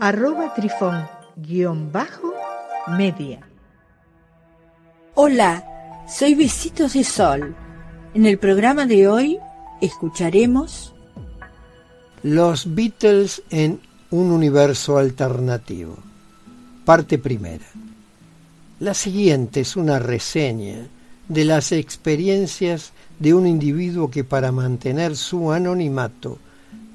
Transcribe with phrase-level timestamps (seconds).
[0.00, 2.32] arroba trifón guion bajo
[2.96, 3.40] media.
[5.14, 5.64] Hola,
[6.08, 7.54] soy Besitos de Sol.
[8.14, 9.38] En el programa de hoy
[9.80, 10.94] escucharemos
[12.22, 13.80] Los Beatles en
[14.10, 15.96] un universo alternativo.
[16.84, 17.66] Parte primera.
[18.78, 20.86] La siguiente es una reseña
[21.26, 26.38] de las experiencias de un individuo que para mantener su anonimato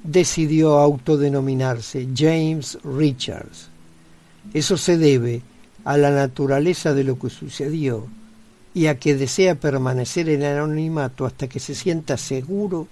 [0.03, 3.69] decidió autodenominarse James Richards.
[4.53, 5.41] Eso se debe
[5.85, 8.05] a la naturaleza de lo que sucedió
[8.73, 12.87] y a que desea permanecer en anonimato hasta que se sienta seguro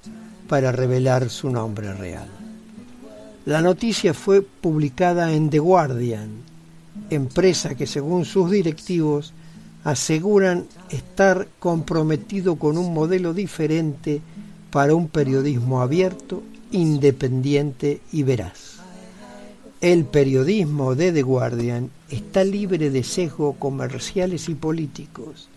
[0.47, 2.29] para revelar su nombre real.
[3.45, 6.29] La noticia fue publicada en The Guardian,
[7.09, 9.33] empresa que según sus directivos
[9.83, 14.21] aseguran estar comprometido con un modelo diferente
[14.69, 18.77] para un periodismo abierto independiente y veraz.
[19.81, 25.49] El periodismo de The Guardian está libre de sesgo comerciales y políticos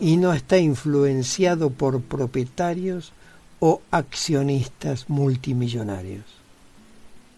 [0.00, 3.12] y no está influenciado por propietarios
[3.58, 6.24] o accionistas multimillonarios.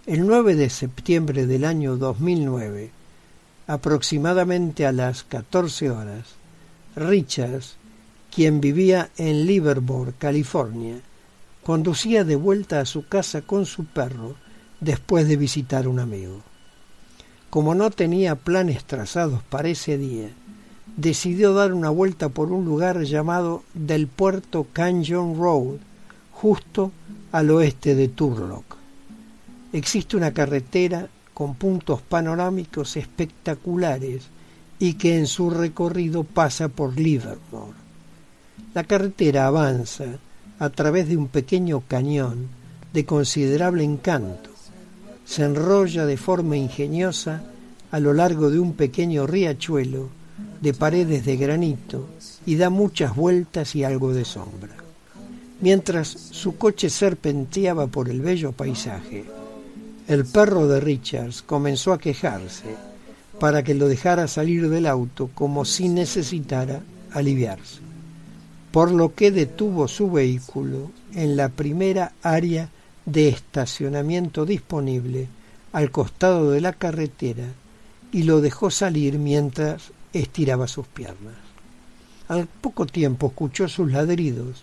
[0.06, 2.90] El 9 de septiembre del año 2009,
[3.66, 6.26] aproximadamente a las 14 horas,
[6.96, 7.76] Richards,
[8.34, 11.00] quien vivía en Livermore, California,
[11.62, 14.34] conducía de vuelta a su casa con su perro
[14.80, 16.42] después de visitar un amigo.
[17.50, 20.30] Como no tenía planes trazados para ese día,
[20.96, 25.78] decidió dar una vuelta por un lugar llamado del puerto Canyon Road,
[26.32, 26.92] justo
[27.32, 28.76] al oeste de Turlock.
[29.72, 34.24] Existe una carretera con puntos panorámicos espectaculares
[34.78, 37.78] y que en su recorrido pasa por Livermore.
[38.74, 40.18] La carretera avanza
[40.60, 42.48] a través de un pequeño cañón
[42.92, 44.50] de considerable encanto.
[45.24, 47.42] Se enrolla de forma ingeniosa
[47.90, 50.10] a lo largo de un pequeño riachuelo
[50.60, 52.08] de paredes de granito
[52.44, 54.76] y da muchas vueltas y algo de sombra.
[55.62, 59.24] Mientras su coche serpenteaba por el bello paisaje,
[60.08, 62.76] el perro de Richards comenzó a quejarse
[63.38, 66.82] para que lo dejara salir del auto como si necesitara
[67.12, 67.89] aliviarse
[68.72, 72.68] por lo que detuvo su vehículo en la primera área
[73.04, 75.28] de estacionamiento disponible
[75.72, 77.46] al costado de la carretera
[78.12, 81.34] y lo dejó salir mientras estiraba sus piernas.
[82.28, 84.62] Al poco tiempo escuchó sus ladridos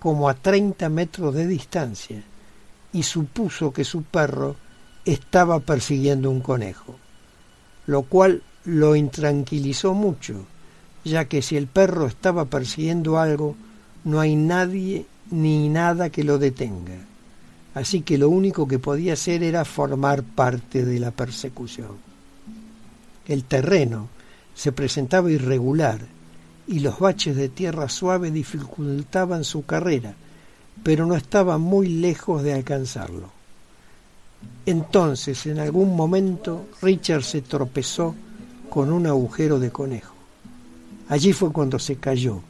[0.00, 2.22] como a treinta metros de distancia
[2.92, 4.56] y supuso que su perro
[5.04, 6.96] estaba persiguiendo un conejo,
[7.86, 10.46] lo cual lo intranquilizó mucho
[11.04, 13.56] ya que si el perro estaba persiguiendo algo,
[14.04, 16.98] no hay nadie ni nada que lo detenga.
[17.74, 21.96] Así que lo único que podía hacer era formar parte de la persecución.
[23.26, 24.08] El terreno
[24.54, 26.00] se presentaba irregular
[26.66, 30.14] y los baches de tierra suave dificultaban su carrera,
[30.82, 33.30] pero no estaba muy lejos de alcanzarlo.
[34.66, 38.14] Entonces, en algún momento, Richard se tropezó
[38.70, 40.13] con un agujero de conejo.
[41.08, 42.40] Allí fue cuando se cayó,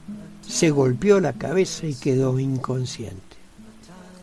[0.47, 3.21] se golpeó la cabeza y quedó inconsciente.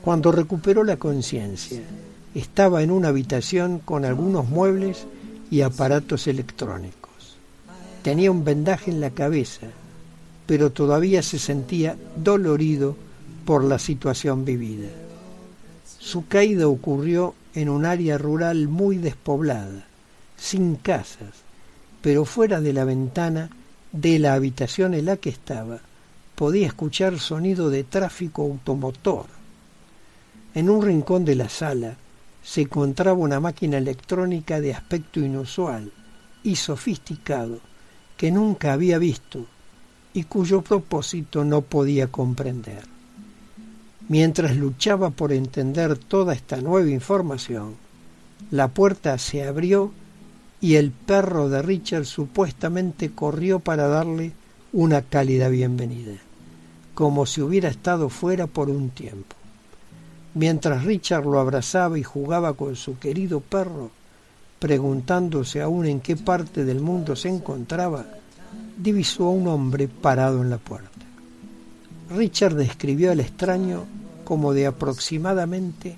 [0.03, 1.81] Cuando recuperó la conciencia,
[2.35, 5.07] estaba en una habitación con algunos muebles
[5.51, 7.37] y aparatos electrónicos.
[8.03, 9.69] Tenía un vendaje en la cabeza,
[10.47, 12.97] pero todavía se sentía dolorido
[13.45, 14.89] por la situación vivida.
[15.99, 19.85] Su caída ocurrió en un área rural muy despoblada,
[20.37, 21.31] sin casas,
[22.01, 23.51] pero fuera de la ventana
[23.93, 25.81] de la habitación en la que estaba
[26.35, 29.27] podía escuchar sonido de tráfico automotor.
[30.55, 31.97] En un rincón de la sala
[32.43, 35.93] se encontraba una máquina electrónica de aspecto inusual
[36.43, 37.61] y sofisticado
[38.17, 39.47] que nunca había visto
[40.15, 42.85] y cuyo propósito no podía comprender.
[44.09, 47.77] Mientras luchaba por entender toda esta nueva información,
[48.51, 49.93] la puerta se abrió
[50.63, 54.31] y el perro de Richard supuestamente corrió para darle
[54.73, 56.13] una cálida bienvenida,
[56.95, 59.35] como si hubiera estado fuera por un tiempo.
[60.35, 63.91] Mientras Richard lo abrazaba y jugaba con su querido perro,
[64.61, 68.07] preguntándose aún en qué parte del mundo se encontraba,
[68.79, 70.89] divisó a un hombre parado en la puerta.
[72.15, 73.85] Richard describió al extraño
[74.25, 75.97] como de aproximadamente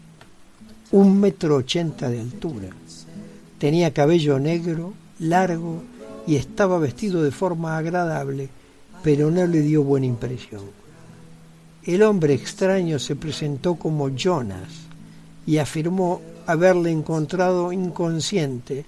[0.93, 2.69] un metro ochenta de altura.
[3.64, 5.82] Tenía cabello negro, largo
[6.26, 8.50] y estaba vestido de forma agradable,
[9.02, 10.61] pero no le dio buena impresión.
[11.82, 14.69] El hombre extraño se presentó como Jonas
[15.46, 18.84] y afirmó haberle encontrado inconsciente,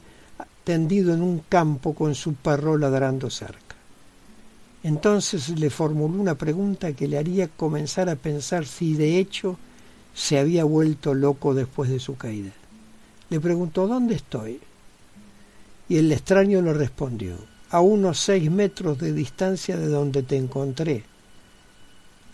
[0.62, 3.76] tendido en un campo con su perro ladrando cerca.
[4.82, 9.56] Entonces le formuló una pregunta que le haría comenzar a pensar si de hecho
[10.12, 12.52] se había vuelto loco después de su caída.
[13.30, 14.60] Le preguntó ¿Dónde estoy?
[15.88, 17.36] Y el extraño le respondió
[17.70, 21.04] a unos seis metros de distancia de donde te encontré,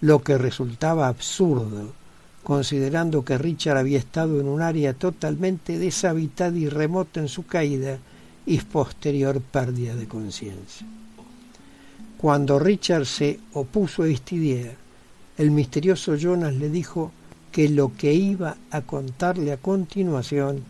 [0.01, 1.93] lo que resultaba absurdo
[2.43, 7.99] considerando que Richard había estado en un área totalmente deshabitada y remota en su caída
[8.45, 10.87] y posterior pérdida de conciencia.
[12.19, 14.73] Cuando Richard se opuso a esta idea,
[15.39, 17.13] el misterioso Jonas le dijo
[17.53, 20.65] que lo que iba a contarle a continuación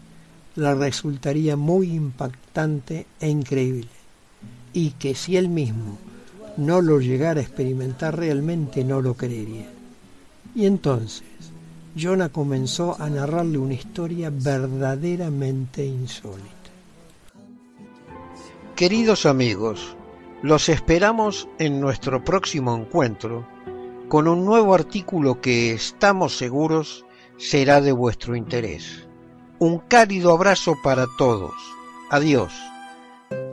[0.55, 3.89] le resultaría muy impactante e increíble,
[4.73, 5.99] y que si él mismo
[6.57, 9.69] no lo llegara a experimentar realmente no lo creería.
[10.55, 11.25] Y entonces,
[11.99, 16.49] Jonah comenzó a narrarle una historia verdaderamente insólita.
[18.77, 19.97] Queridos amigos,
[20.43, 23.47] los esperamos en nuestro próximo encuentro
[24.09, 27.07] con un nuevo artículo que estamos seguros
[27.39, 29.07] será de vuestro interés.
[29.63, 31.55] Un cálido abrazo para todos.
[32.11, 32.53] Adiós.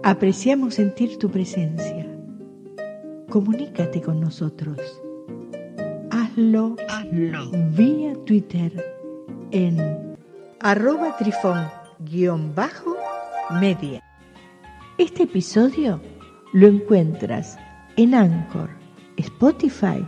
[0.02, 2.08] Apreciamos sentir tu presencia.
[3.30, 4.80] Comunícate con nosotros
[6.10, 6.76] hazlo,
[7.76, 8.72] vía Twitter
[9.52, 10.16] en
[10.60, 12.44] arroba trifón-media.
[14.98, 16.02] Este episodio
[16.54, 17.60] lo encuentras
[17.98, 18.72] en Anchor,
[19.18, 20.04] Spotify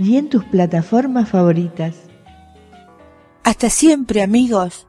[0.00, 2.08] y en tus plataformas favoritas.
[3.44, 4.88] Hasta siempre amigos.